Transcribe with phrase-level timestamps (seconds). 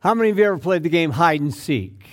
[0.00, 2.08] How many of you ever played the game hide and seek?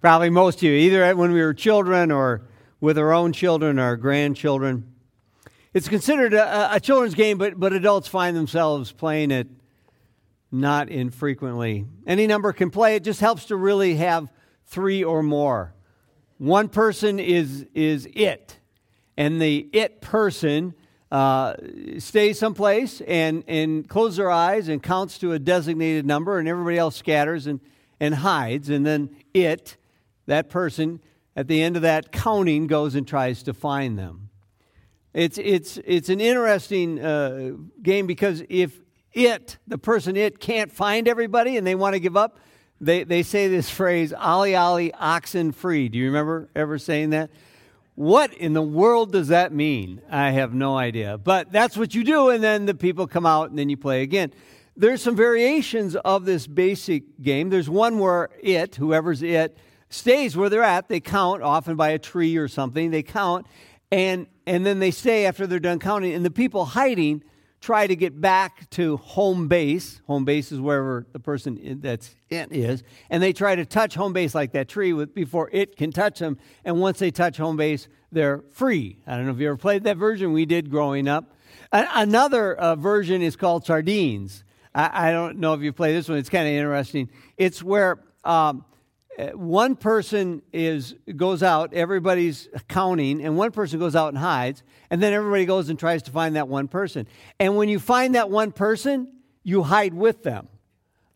[0.00, 2.40] Probably most of you, either when we were children or
[2.80, 4.90] with our own children or grandchildren.
[5.74, 9.48] It's considered a, a, children's game, but, but adults find themselves playing it
[10.50, 11.84] not infrequently.
[12.06, 12.96] Any number can play.
[12.96, 14.32] It just helps to really have
[14.64, 15.74] three or more.
[16.38, 18.56] One person is, is it,
[19.18, 20.72] and the it person
[21.10, 21.54] uh,
[21.98, 26.78] stays someplace and, and closes their eyes and counts to a designated number, and everybody
[26.78, 27.60] else scatters and,
[27.98, 28.70] and hides.
[28.70, 29.76] And then it,
[30.26, 31.00] that person,
[31.34, 34.30] at the end of that counting, goes and tries to find them.
[35.12, 37.52] It's, it's, it's an interesting uh,
[37.82, 38.80] game because if
[39.12, 42.38] it, the person it, can't find everybody and they want to give up,
[42.80, 45.88] they, they say this phrase, ollie ollie oxen free.
[45.88, 47.30] Do you remember ever saying that?
[48.00, 50.00] What in the world does that mean?
[50.10, 51.18] I have no idea.
[51.18, 54.00] But that's what you do, and then the people come out and then you play
[54.00, 54.32] again.
[54.74, 57.50] There's some variations of this basic game.
[57.50, 59.58] There's one where it, whoever's it,
[59.90, 60.88] stays where they're at.
[60.88, 62.90] They count, often by a tree or something.
[62.90, 63.46] They count,
[63.92, 66.14] and, and then they stay after they're done counting.
[66.14, 67.22] And the people hiding
[67.60, 70.00] try to get back to home base.
[70.06, 74.12] Home base is wherever the person that's in is, and they try to touch home
[74.12, 76.38] base like that tree with, before it can touch them.
[76.64, 78.98] And once they touch home base, they're free.
[79.06, 80.32] I don't know if you ever played that version.
[80.32, 81.36] We did growing up.
[81.72, 84.44] Another uh, version is called sardines.
[84.74, 86.18] I, I, don't know if you play this one.
[86.18, 87.10] It's kind of interesting.
[87.36, 88.64] It's where um,
[89.20, 94.62] Uh, one person is goes out, everybody's counting, and one person goes out and hides,
[94.88, 97.06] and then everybody goes and tries to find that one person.
[97.38, 99.08] And when you find that one person,
[99.42, 100.48] you hide with them.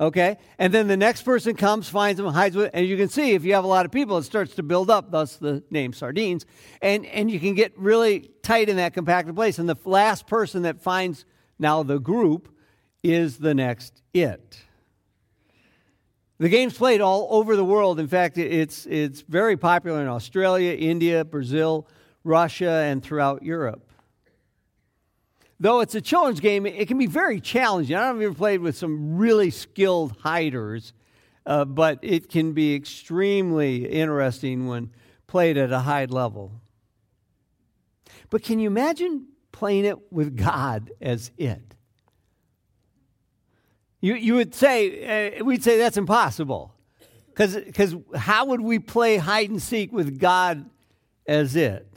[0.00, 0.38] Okay?
[0.58, 3.44] And then the next person comes, finds them, hides with and you can see if
[3.44, 6.44] you have a lot of people, it starts to build up, thus the name sardines.
[6.82, 9.58] And and you can get really tight in that compacted place.
[9.58, 11.24] And the last person that finds
[11.58, 12.54] now the group
[13.02, 14.58] is the next it.
[16.44, 17.98] The game's played all over the world.
[17.98, 21.88] In fact, it's, it's very popular in Australia, India, Brazil,
[22.22, 23.90] Russia, and throughout Europe.
[25.58, 27.96] Though it's a children's game, it can be very challenging.
[27.96, 30.92] I don't know if you've played with some really skilled hiders,
[31.46, 34.90] uh, but it can be extremely interesting when
[35.26, 36.60] played at a high level.
[38.28, 41.74] But can you imagine playing it with God as it?
[44.04, 46.74] You, you would say, uh, we'd say that's impossible.
[47.28, 50.68] Because how would we play hide and seek with God
[51.26, 51.90] as it?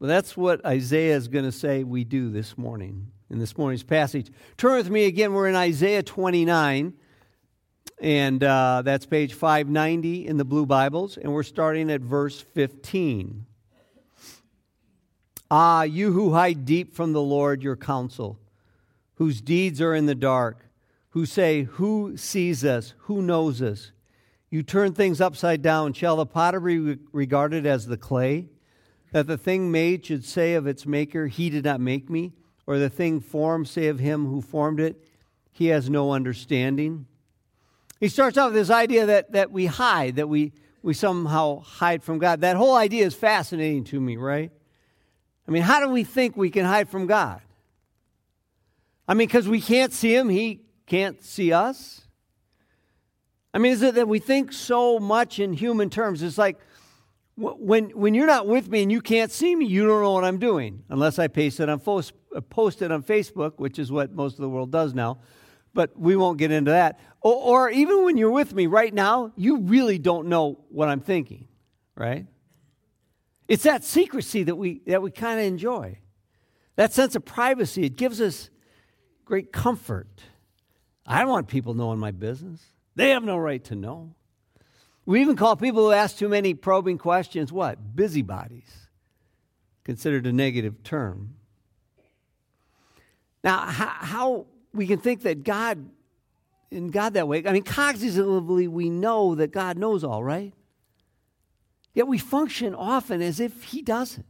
[0.00, 3.82] Well, that's what Isaiah is going to say we do this morning in this morning's
[3.82, 4.30] passage.
[4.56, 5.34] Turn with me again.
[5.34, 6.94] We're in Isaiah 29,
[8.00, 13.44] and uh, that's page 590 in the Blue Bibles, and we're starting at verse 15.
[15.50, 18.38] Ah, you who hide deep from the Lord your counsel
[19.14, 20.68] whose deeds are in the dark,
[21.10, 22.94] who say, Who sees us?
[23.02, 23.92] Who knows us?
[24.50, 25.92] You turn things upside down.
[25.92, 28.48] Shall the potter be regarded as the clay?
[29.12, 32.32] That the thing made should say of its maker, He did not make me?
[32.66, 35.04] Or the thing formed say of him who formed it,
[35.52, 37.06] He has no understanding?
[38.00, 40.52] He starts out with this idea that, that we hide, that we,
[40.82, 42.40] we somehow hide from God.
[42.40, 44.50] That whole idea is fascinating to me, right?
[45.46, 47.40] I mean, how do we think we can hide from God?
[49.06, 52.02] I mean, because we can't see him, he can't see us.
[53.52, 56.22] I mean, is it that we think so much in human terms?
[56.22, 56.58] It's like
[57.36, 60.24] when, when you're not with me and you can't see me, you don't know what
[60.24, 64.12] I'm doing unless I paste it on uh, post it on Facebook, which is what
[64.12, 65.18] most of the world does now.
[65.72, 67.00] But we won't get into that.
[67.20, 71.00] Or, or even when you're with me right now, you really don't know what I'm
[71.00, 71.48] thinking,
[71.96, 72.26] right?
[73.48, 75.98] It's that secrecy that we that we kind of enjoy.
[76.76, 77.84] That sense of privacy.
[77.84, 78.50] It gives us
[79.24, 80.22] great comfort.
[81.06, 82.60] I don't want people knowing my business.
[82.94, 84.14] They have no right to know.
[85.06, 87.94] We even call people who ask too many probing questions what?
[87.94, 88.88] Busybodies.
[89.84, 91.34] Considered a negative term.
[93.42, 95.90] Now, how, we can think that God,
[96.70, 100.54] in God that way, I mean, cognitively, we know that God knows all, right?
[101.92, 104.24] Yet we function often as if He doesn't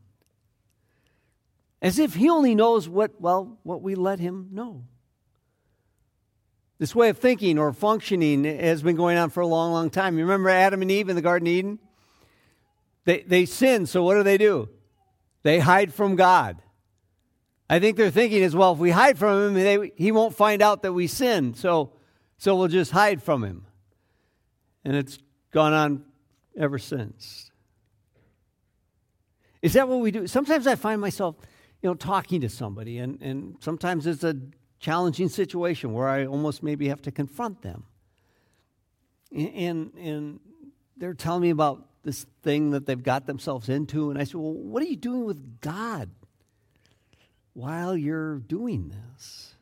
[1.85, 4.85] as if he only knows what, well, what we let him know.
[6.79, 10.17] This way of thinking or functioning has been going on for a long, long time.
[10.17, 11.79] You remember Adam and Eve in the Garden of Eden?
[13.05, 14.71] They, they sin, so what do they do?
[15.43, 16.57] They hide from God.
[17.69, 20.63] I think they're thinking as well, if we hide from him, they, he won't find
[20.63, 21.93] out that we sin, so,
[22.39, 23.67] so we'll just hide from him.
[24.87, 25.19] And it's
[25.51, 26.05] gone on
[26.59, 27.51] ever since.
[29.61, 30.27] Is that what we do?
[30.27, 31.37] Sometimes I find myself
[31.85, 34.35] you know, talking to somebody, and, and sometimes it's a
[34.81, 37.85] challenging situation where I almost maybe have to confront them.
[39.31, 40.41] And, and
[40.97, 44.09] they're telling me about this thing that they've got themselves into.
[44.09, 46.09] And I said, Well, what are you doing with God
[47.53, 49.55] while you're doing this?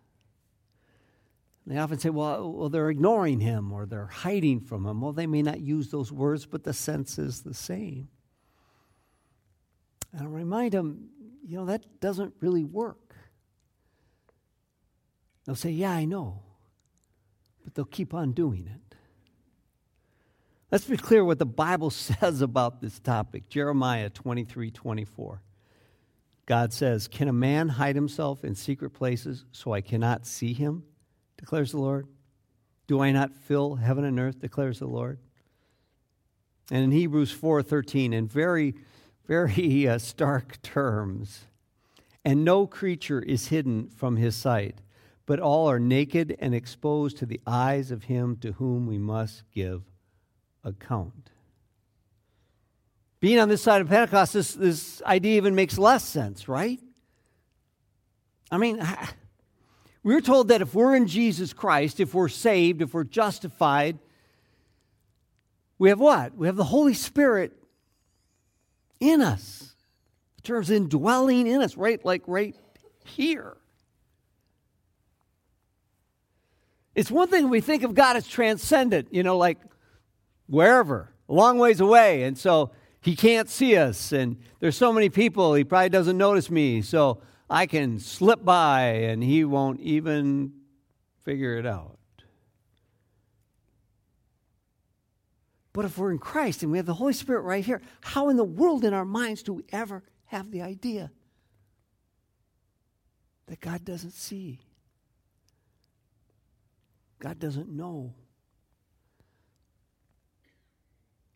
[1.66, 5.00] They often say, well, well, they're ignoring him or they're hiding from him.
[5.00, 8.08] Well, they may not use those words, but the sense is the same.
[10.12, 11.08] And I remind them,
[11.42, 13.14] you know, that doesn't really work.
[15.44, 16.42] They'll say, Yeah, I know.
[17.64, 18.96] But they'll keep on doing it.
[20.70, 25.42] Let's be clear what the Bible says about this topic Jeremiah 23 24.
[26.46, 30.84] God says, Can a man hide himself in secret places so I cannot see him?
[31.42, 32.06] declares the Lord.
[32.86, 35.18] Do I not fill heaven and earth, declares the Lord?
[36.70, 38.74] And in Hebrews 4:13, in very,
[39.26, 41.46] very uh, stark terms,
[42.24, 44.78] and no creature is hidden from his sight,
[45.26, 49.42] but all are naked and exposed to the eyes of him to whom we must
[49.52, 49.82] give
[50.64, 51.30] account.
[53.20, 56.80] Being on this side of Pentecost, this, this idea even makes less sense, right?
[58.50, 58.84] I mean,
[60.02, 63.98] we're told that if we're in Jesus Christ, if we're saved, if we're justified,
[65.78, 66.36] we have what?
[66.36, 67.52] We have the Holy Spirit
[69.02, 69.74] in us.
[70.36, 72.02] The term's indwelling in us, right?
[72.04, 72.56] Like right
[73.04, 73.56] here.
[76.94, 79.58] It's one thing we think of God as transcendent, you know, like
[80.46, 82.22] wherever, a long ways away.
[82.22, 82.70] And so
[83.00, 84.12] he can't see us.
[84.12, 86.80] And there's so many people, he probably doesn't notice me.
[86.82, 90.52] So I can slip by and he won't even
[91.24, 91.98] figure it out.
[95.72, 98.36] But if we're in Christ and we have the Holy Spirit right here, how in
[98.36, 101.10] the world in our minds do we ever have the idea
[103.46, 104.60] that God doesn't see?
[107.18, 108.14] God doesn't know.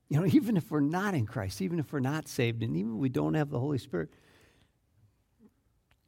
[0.09, 2.95] You know, even if we're not in Christ, even if we're not saved, and even
[2.95, 4.11] if we don't have the Holy Spirit,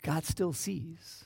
[0.02, 1.24] God still sees.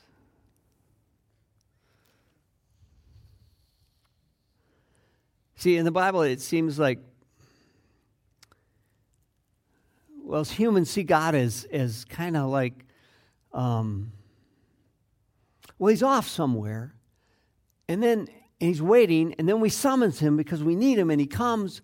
[5.63, 6.99] See, in the Bible, it seems like,
[10.25, 12.85] well, humans see God as, as kind of like,
[13.53, 14.11] um,
[15.79, 16.97] well, he's off somewhere.
[17.87, 18.27] And then
[18.59, 21.81] he's waiting, and then we summons him because we need him, and he comes,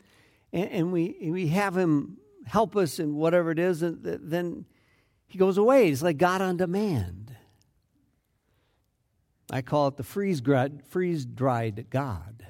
[0.53, 2.17] and, and we, we have him
[2.47, 4.65] help us in whatever it is, and then
[5.29, 5.89] he goes away.
[5.89, 7.33] It's like God on demand.
[9.53, 12.45] I call it the freeze dried God.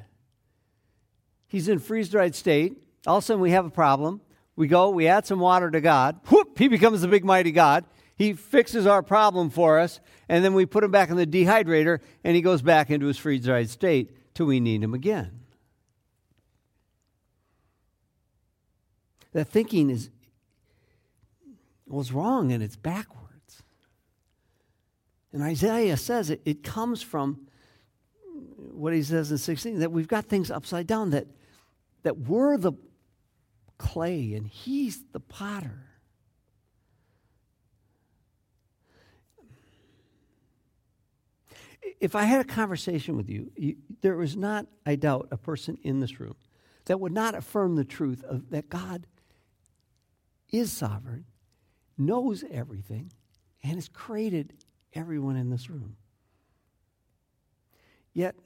[1.48, 2.76] He's in freeze dried state.
[3.06, 4.20] All of a sudden, we have a problem.
[4.54, 6.20] We go, we add some water to God.
[6.28, 7.84] Whoop, he becomes the big mighty God.
[8.16, 12.00] He fixes our problem for us, and then we put him back in the dehydrator,
[12.24, 15.40] and he goes back into his freeze dried state till we need him again.
[19.32, 20.10] That thinking is
[21.86, 23.62] was wrong and it's backwards.
[25.32, 27.46] And Isaiah says it, it comes from
[28.56, 31.26] what he says in 16 that we've got things upside down, that,
[32.02, 32.72] that we're the
[33.76, 35.88] clay and he's the potter.
[42.00, 43.76] if I had a conversation with you, you,
[44.36, 46.36] not, I doubt, a person in this room
[46.84, 49.06] that would not affirm the truth of that God
[50.50, 51.24] is sovereign,
[51.96, 53.12] knows everything,
[53.62, 54.54] and has created
[54.94, 55.96] everyone in this room.
[58.12, 58.36] Yet,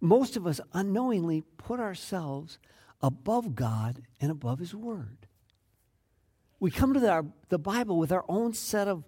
[0.00, 2.58] most of us unknowingly put ourselves
[3.02, 5.26] above God and above His Word.
[6.58, 9.04] We come to the, the Bible with our own set of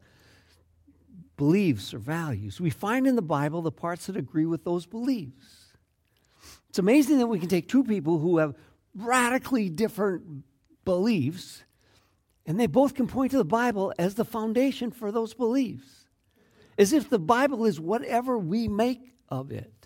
[1.37, 2.61] beliefs or values.
[2.61, 5.75] We find in the Bible the parts that agree with those beliefs.
[6.69, 8.55] It's amazing that we can take two people who have
[8.95, 10.45] radically different
[10.85, 11.65] beliefs
[12.47, 16.09] and they both can point to the Bible as the foundation for those beliefs,
[16.77, 19.82] as if the Bible is whatever we make of it.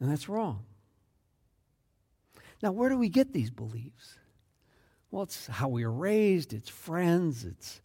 [0.00, 0.64] And that's wrong.
[2.62, 4.18] Now, where do we get these beliefs?
[5.10, 7.80] Well, it's how we are raised, it's friends, it's,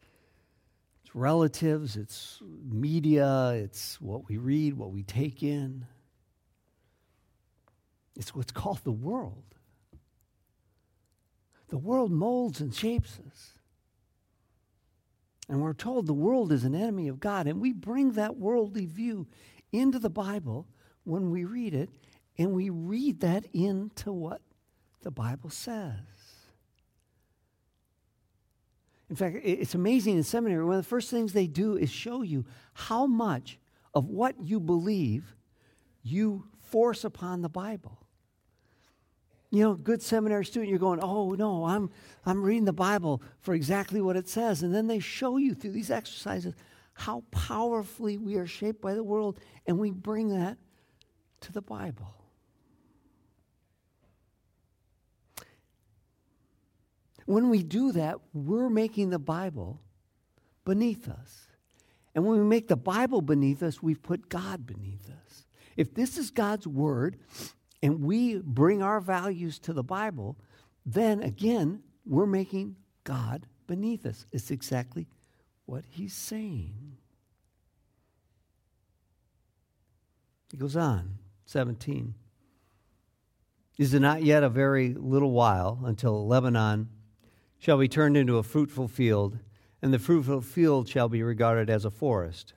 [1.04, 5.86] it's relatives, it's media, it's what we read, what we take in.
[8.16, 9.44] It's what's called the world.
[11.70, 13.54] The world molds and shapes us.
[15.48, 17.48] And we're told the world is an enemy of God.
[17.48, 19.28] And we bring that worldly view
[19.72, 20.68] into the Bible
[21.04, 21.90] when we read it,
[22.38, 24.42] and we read that into what
[25.02, 25.98] the Bible says.
[29.10, 32.22] In fact, it's amazing in seminary, one of the first things they do is show
[32.22, 33.60] you how much
[33.94, 35.36] of what you believe
[36.02, 37.98] you force upon the Bible.
[39.50, 41.90] You know, good seminary student, you're going, oh no, I'm,
[42.26, 44.64] I'm reading the Bible for exactly what it says.
[44.64, 46.54] And then they show you through these exercises
[46.94, 50.58] how powerfully we are shaped by the world, and we bring that
[51.42, 52.16] to the Bible.
[57.26, 59.82] When we do that, we're making the Bible
[60.66, 61.48] beneath us.
[62.14, 65.46] And when we make the Bible beneath us, we've put God beneath us.
[65.78, 67.18] If this is God's Word
[67.82, 70.38] and we bring our values to the Bible,
[70.86, 74.26] then again, we're making God beneath us.
[74.32, 75.08] It's exactly
[75.66, 76.98] what He's saying.
[80.52, 82.14] He goes on, 17.
[83.78, 86.90] Is it not yet a very little while until Lebanon
[87.62, 89.38] shall be turned into a fruitful field,
[89.82, 92.54] and the fruitful field shall be regarded as a forest.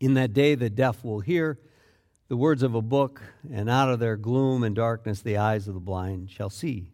[0.00, 1.60] In that day the deaf will hear
[2.28, 3.22] the words of a book,
[3.52, 6.90] and out of their gloom and darkness the eyes of the blind shall see.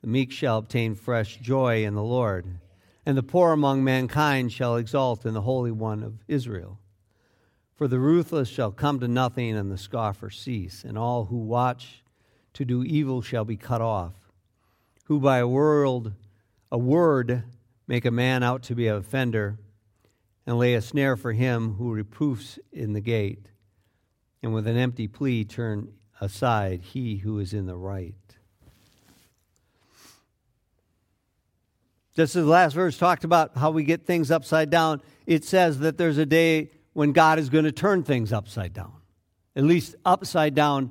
[0.00, 2.46] The meek shall obtain fresh joy in the Lord,
[3.04, 6.78] and the poor among mankind shall exult in the Holy One of Israel.
[7.76, 12.04] For the ruthless shall come to nothing, and the scoffer cease, and all who watch
[12.52, 14.12] to do evil shall be cut off.
[15.06, 16.12] Who by a world
[16.70, 17.42] a word
[17.86, 19.58] make a man out to be an offender
[20.46, 23.46] and lay a snare for him who reproofs in the gate
[24.42, 28.14] and with an empty plea turn aside he who is in the right.
[32.14, 35.80] Just as the last verse talked about how we get things upside down it says
[35.80, 38.94] that there's a day when god is going to turn things upside down
[39.54, 40.90] at least upside down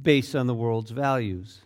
[0.00, 1.64] based on the world's values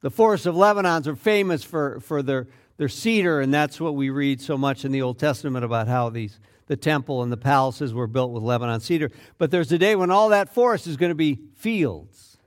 [0.00, 2.46] the forests of Lebanon are famous for, for their,
[2.78, 6.08] their cedar, and that's what we read so much in the Old Testament about how
[6.08, 9.10] these, the temple and the palaces were built with Lebanon cedar.
[9.36, 12.38] But there's a day when all that forest is going to be fields.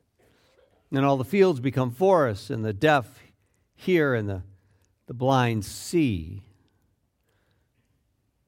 [0.92, 3.20] And all the fields become forests, and the deaf
[3.76, 4.44] hear, and the,
[5.08, 6.44] the blind see.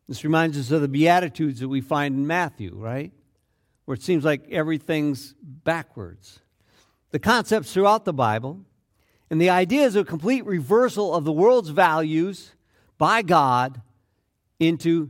[0.08, 3.12] This reminds us of the Beatitudes that we find in Matthew, right?
[3.86, 6.40] Where it seems like everything's backwards.
[7.12, 8.66] The concepts throughout the Bible
[9.30, 12.52] and the idea is a complete reversal of the world's values
[12.98, 13.82] by God
[14.60, 15.10] into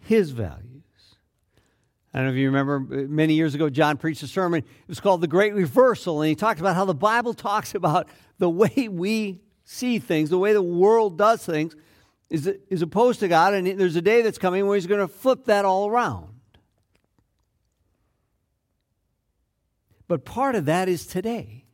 [0.00, 0.82] his values.
[2.14, 4.60] I don't know if you remember, many years ago, John preached a sermon.
[4.60, 8.08] It was called The Great Reversal, and he talked about how the Bible talks about
[8.38, 11.74] the way we see things, the way the world does things,
[12.32, 15.06] is, is opposed to God, and there's a day that's coming where he's going to
[15.06, 16.32] flip that all around.
[20.08, 21.66] But part of that is today.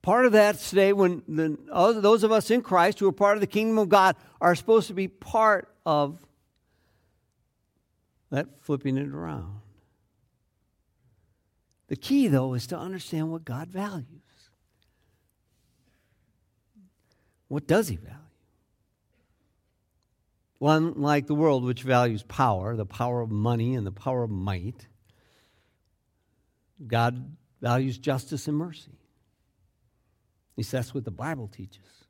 [0.00, 1.58] Part of that today, when the,
[2.00, 4.86] those of us in Christ who are part of the kingdom of God are supposed
[4.86, 6.24] to be part of
[8.30, 9.60] that flipping it around.
[11.88, 14.06] The key, though, is to understand what God values.
[17.48, 18.21] What does He value?
[20.62, 24.30] Well, unlike the world, which values power, the power of money and the power of
[24.30, 24.86] might,
[26.86, 28.92] God values justice and mercy.
[28.92, 32.06] At least that's what the Bible teaches.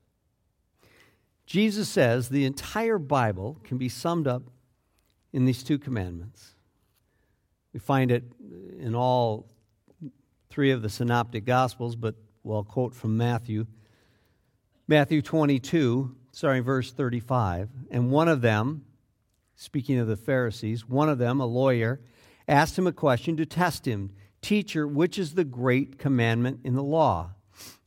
[1.46, 4.42] Jesus says the entire Bible can be summed up
[5.32, 6.50] in these two commandments.
[7.72, 8.24] We find it
[8.78, 9.48] in all
[10.50, 13.66] three of the synoptic gospels, but we'll quote from Matthew.
[14.88, 17.68] Matthew 22, starting verse 35.
[17.90, 18.84] And one of them,
[19.54, 22.00] speaking of the Pharisees, one of them, a lawyer,
[22.48, 24.10] asked him a question to test him
[24.40, 27.30] Teacher, which is the great commandment in the law?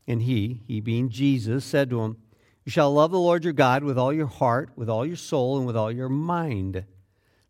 [0.07, 2.15] And he, he being Jesus, said to him,
[2.63, 5.57] You shall love the Lord your God with all your heart, with all your soul,
[5.57, 6.85] and with all your mind.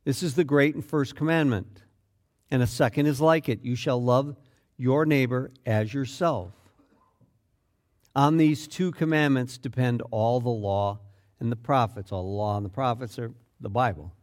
[0.06, 1.84] This is the great and first commandment.
[2.50, 4.36] And a second is like it you shall love
[4.78, 6.52] your neighbor as yourself.
[8.16, 11.00] On these two commandments depend all the law
[11.40, 12.12] and the prophets.
[12.12, 14.14] All the law and the prophets are the Bible.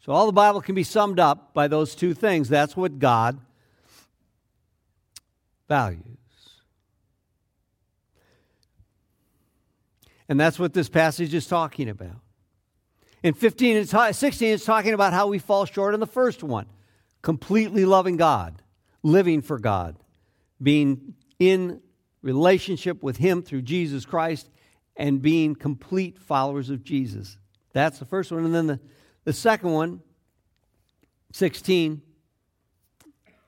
[0.00, 2.48] So all the Bible can be summed up by those two things.
[2.48, 3.38] That's what God
[5.68, 6.02] values.
[10.28, 12.20] And that's what this passage is talking about.
[13.22, 16.66] In 15 and 16, it's talking about how we fall short in the first one
[17.20, 18.60] completely loving God,
[19.04, 19.96] living for God,
[20.60, 21.80] being in
[22.22, 24.48] relationship with Him through Jesus Christ,
[24.96, 27.38] and being complete followers of Jesus.
[27.72, 28.44] That's the first one.
[28.44, 28.80] And then the,
[29.24, 30.00] the second one,
[31.32, 32.02] 16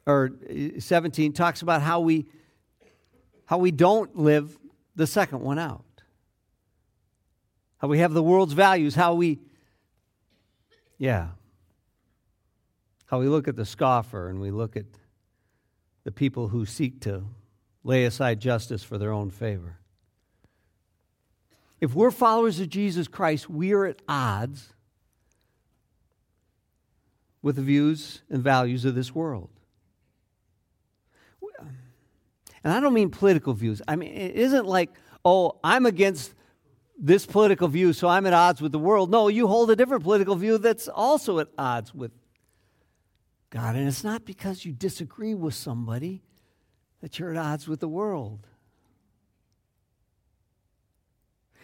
[0.07, 2.27] or uh, 17, talks about how we,
[3.45, 4.59] how we don't live
[4.97, 5.85] the second one out.
[7.79, 9.41] How we have the world's values, how we,
[10.97, 11.29] yeah,
[13.07, 14.87] how we look at the scoffer and we look at
[16.05, 17.25] the people who seek to
[17.85, 19.79] lay aside justice for their own favor.
[21.81, 24.73] If we're followers of Jesus Christ, we are at odds
[27.43, 29.51] with the views and values of this world.
[32.65, 33.83] And I don't mean political views.
[33.87, 34.91] I mean, it isn't like,
[35.23, 36.33] oh, I'm against
[36.99, 39.11] this political view, so I'm at odds with the world.
[39.11, 42.13] No, you hold a different political view that's also at odds with
[43.51, 43.77] God.
[43.77, 46.23] And it's not because you disagree with somebody
[47.05, 48.47] that you're at odds with the world.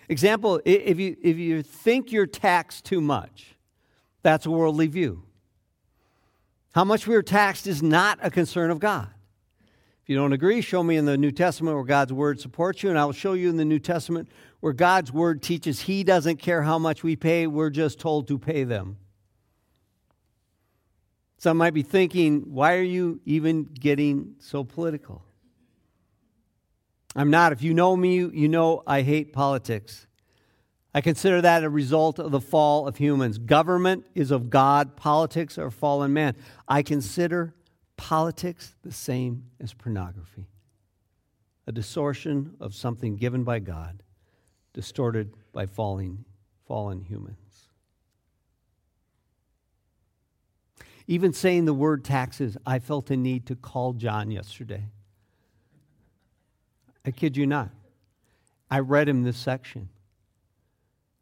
[0.07, 3.57] Example, if you, if you think you're taxed too much,
[4.23, 5.23] that's a worldly view.
[6.73, 9.09] How much we are taxed is not a concern of God.
[10.03, 12.91] If you don't agree, show me in the New Testament where God's word supports you,
[12.91, 14.29] and I will show you in the New Testament
[14.61, 18.39] where God's word teaches He doesn't care how much we pay, we're just told to
[18.39, 18.99] pay them.
[21.39, 25.25] Some might be thinking, why are you even getting so political?
[27.17, 27.53] I'm not.
[27.53, 30.07] If you know me, you know I hate politics.
[30.95, 33.39] I consider that a result of the fall of humans.
[33.39, 36.37] Government is of God, politics are fallen man.
[36.67, 37.55] I consider
[37.97, 40.47] politics the same as pornography
[41.67, 44.03] a distortion of something given by God,
[44.73, 46.25] distorted by falling,
[46.67, 47.69] fallen humans.
[51.07, 54.89] Even saying the word taxes, I felt a need to call John yesterday.
[57.05, 57.71] I kid you not.
[58.71, 59.89] I read him this section.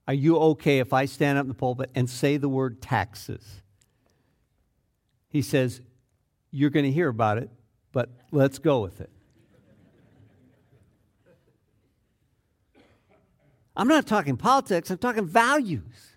[0.07, 3.63] Are you okay if I stand up in the pulpit and say the word taxes?
[5.29, 5.81] He says,
[6.51, 7.51] You're going to hear about it,
[7.93, 9.11] but let's go with it.
[13.77, 16.17] I'm not talking politics, I'm talking values.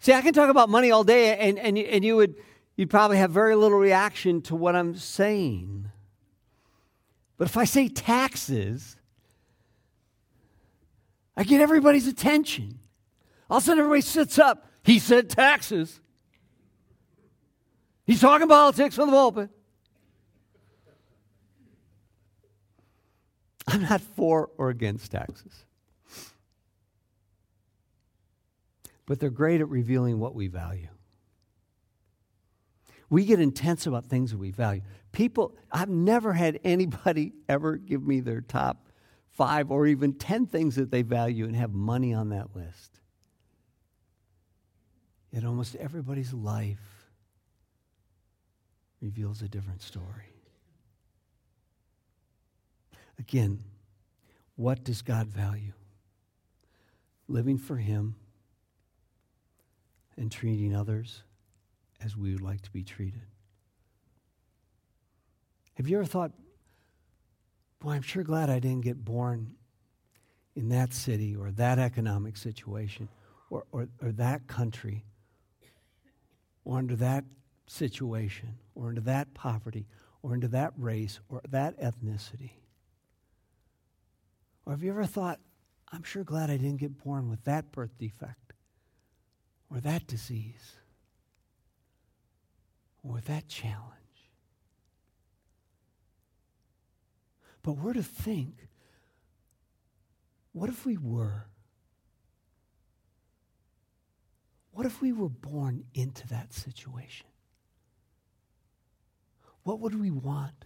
[0.00, 2.36] See, I can talk about money all day, and, and, and you would
[2.76, 5.87] you'd probably have very little reaction to what I'm saying.
[7.38, 8.96] But if I say taxes,
[11.36, 12.80] I get everybody's attention.
[13.48, 14.66] All of a sudden, everybody sits up.
[14.82, 16.00] He said taxes.
[18.04, 19.50] He's talking politics from the pulpit.
[23.68, 25.64] I'm not for or against taxes.
[29.06, 30.88] But they're great at revealing what we value.
[33.10, 34.82] We get intense about things that we value.
[35.12, 38.88] People, I've never had anybody ever give me their top
[39.30, 43.00] five or even 10 things that they value and have money on that list.
[45.30, 47.06] Yet almost everybody's life
[49.00, 50.34] reveals a different story.
[53.18, 53.60] Again,
[54.56, 55.72] what does God value?
[57.28, 58.16] Living for Him
[60.16, 61.22] and treating others
[62.04, 63.22] as we would like to be treated.
[65.74, 66.32] Have you ever thought,
[67.80, 69.54] boy, I'm sure glad I didn't get born
[70.56, 73.08] in that city or that economic situation
[73.50, 75.04] or, or, or that country
[76.64, 77.24] or under that
[77.66, 79.86] situation or into that poverty
[80.22, 82.50] or into that race or that ethnicity?
[84.66, 85.38] Or have you ever thought,
[85.92, 88.52] I'm sure glad I didn't get born with that birth defect
[89.70, 90.77] or that disease
[93.08, 93.84] or that challenge?
[97.62, 98.68] But we're to think
[100.52, 101.46] what if we were?
[104.72, 107.26] What if we were born into that situation?
[109.62, 110.64] What would we want?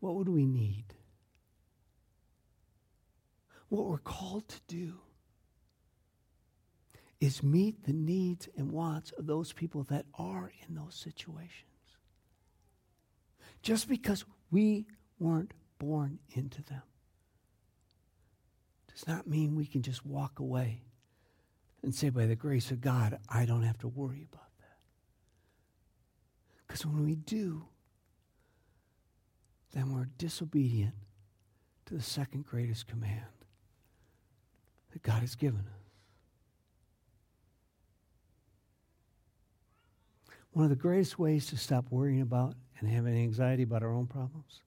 [0.00, 0.84] What would we need?
[3.68, 4.94] What we're called to do
[7.20, 11.64] is meet the needs and wants of those people that are in those situations.
[13.62, 14.86] Just because we
[15.18, 16.82] weren't born into them
[18.92, 20.82] does not mean we can just walk away
[21.82, 24.78] and say, by the grace of God, I don't have to worry about that.
[26.66, 27.66] Because when we do,
[29.72, 30.94] then we're disobedient
[31.86, 33.26] to the second greatest command
[34.92, 35.85] that God has given us.
[40.56, 44.06] One of the greatest ways to stop worrying about and having anxiety about our own
[44.06, 44.62] problems,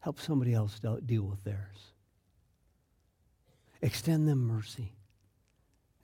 [0.00, 1.92] help somebody else deal with theirs.
[3.80, 4.96] Extend them mercy,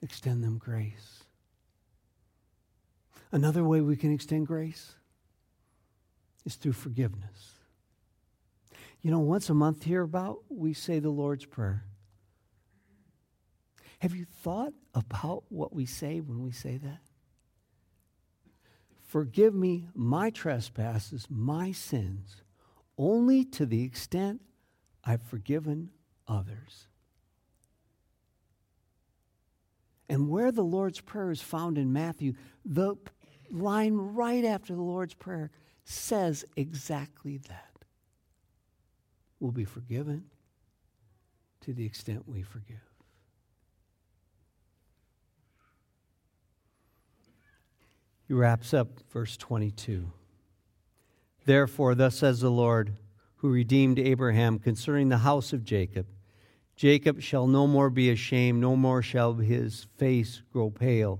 [0.01, 1.25] extend them grace.
[3.33, 4.93] Another way we can extend grace
[6.45, 7.55] is through forgiveness.
[9.01, 11.83] You know, once a month here about, we say the Lord's Prayer.
[13.99, 17.01] Have you thought about what we say when we say that?
[19.11, 22.43] Forgive me my trespasses, my sins,
[22.97, 24.39] only to the extent
[25.03, 25.89] I've forgiven
[26.29, 26.87] others.
[30.07, 32.95] And where the Lord's Prayer is found in Matthew, the
[33.49, 35.51] line right after the Lord's Prayer
[35.83, 37.83] says exactly that.
[39.41, 40.23] We'll be forgiven
[41.65, 42.90] to the extent we forgive.
[48.31, 50.09] He wraps up verse 22.
[51.43, 52.93] Therefore, thus says the Lord,
[53.35, 56.07] who redeemed Abraham concerning the house of Jacob
[56.77, 61.19] Jacob shall no more be ashamed, no more shall his face grow pale.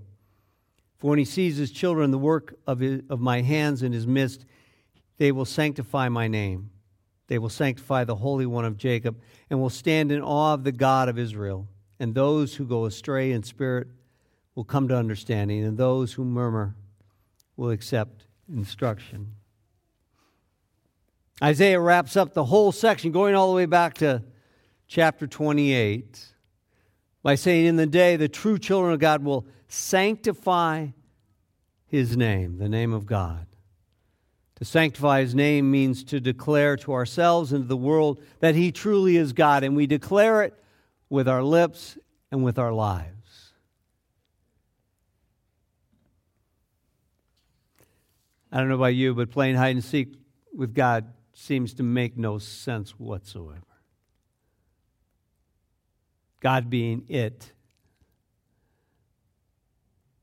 [1.00, 4.08] For when he sees his children, the work of, his, of my hands in his
[4.08, 4.46] midst,
[5.18, 6.70] they will sanctify my name.
[7.28, 9.20] They will sanctify the Holy One of Jacob,
[9.50, 11.68] and will stand in awe of the God of Israel.
[12.00, 13.90] And those who go astray in spirit
[14.56, 16.78] will come to understanding, and those who murmur
[17.56, 19.36] will accept instruction.
[21.44, 24.24] Isaiah wraps up the whole section, going all the way back to
[24.88, 26.28] chapter 28,
[27.24, 30.88] by saying, In the day, the true children of God will sanctify
[31.88, 33.48] his name, the name of God.
[34.56, 38.72] To sanctify his name means to declare to ourselves and to the world that he
[38.72, 40.54] truly is God, and we declare it
[41.10, 41.98] with our lips
[42.32, 43.21] and with our lives.
[48.52, 50.14] I don't know about you, but playing hide and seek
[50.54, 53.62] with God seems to make no sense whatsoever.
[56.42, 57.54] God being it,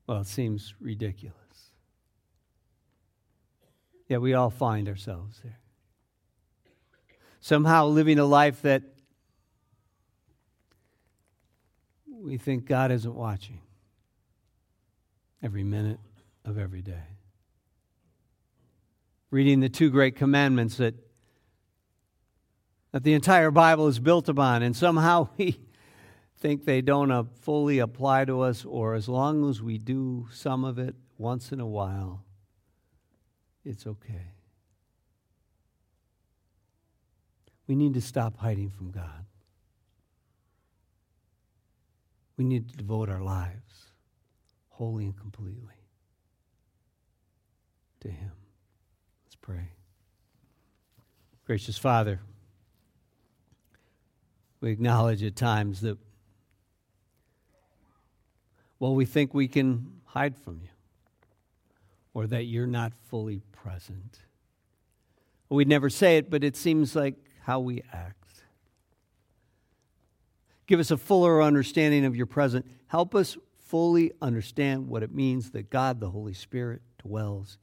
[0.06, 1.36] well, it seems ridiculous.
[4.08, 5.58] Yet we all find ourselves there.
[7.40, 8.82] Somehow living a life that
[12.10, 13.60] we think God isn't watching
[15.42, 16.00] every minute
[16.44, 17.17] of every day
[19.30, 20.94] reading the two great commandments that,
[22.92, 25.60] that the entire Bible is built upon, and somehow we
[26.38, 30.64] think they don't uh, fully apply to us, or as long as we do some
[30.64, 32.24] of it once in a while,
[33.64, 34.32] it's okay.
[37.66, 39.26] We need to stop hiding from God.
[42.38, 43.92] We need to devote our lives
[44.68, 45.74] wholly and completely
[48.00, 48.30] to Him
[49.48, 49.70] pray.
[51.46, 52.20] Gracious Father,
[54.61, 55.96] we acknowledge at times that,
[58.78, 60.68] well, we think we can hide from you
[62.12, 64.18] or that you're not fully present.
[65.48, 68.42] We'd never say it, but it seems like how we act.
[70.66, 72.66] Give us a fuller understanding of your presence.
[72.88, 77.56] Help us fully understand what it means that God, the Holy Spirit, dwells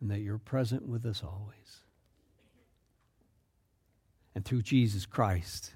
[0.00, 1.82] and that you're present with us always.
[4.34, 5.74] And through Jesus Christ,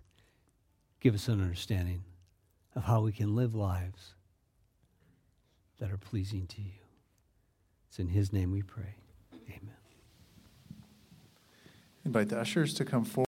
[1.01, 2.05] give us an understanding
[2.77, 4.15] of how we can live lives
[5.79, 6.81] that are pleasing to you.
[7.89, 8.95] It's in His name we pray.
[9.49, 9.77] Amen.
[12.05, 13.21] Invite the ushers to come forward.